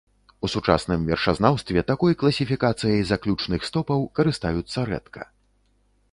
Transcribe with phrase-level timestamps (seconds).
[0.47, 5.21] У сучасным вершазнаўстве такой класіфікацыяй заключных стопаў карыстаюцца рэдка.